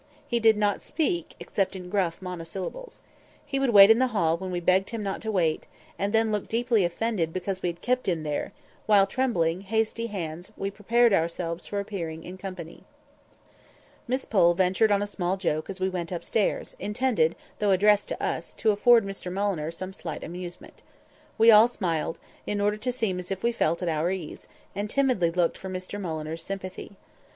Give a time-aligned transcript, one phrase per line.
[0.27, 3.01] He did not speak except in gruff monosyllables.
[3.45, 5.67] He would wait in the hall when we begged him not to wait,
[5.99, 8.51] and then look deeply offended because we had kept him there,
[8.87, 12.83] while, with trembling, hasty hands we prepared ourselves for appearing in company.
[14.07, 18.19] Miss Pole ventured on a small joke as we went upstairs, intended, though addressed to
[18.23, 20.81] us, to afford Mr Mulliner some slight amusement.
[21.37, 24.89] We all smiled, in order to seem as if we felt at our ease, and
[24.89, 26.97] timidly looked for Mr Mulliner's sympathy.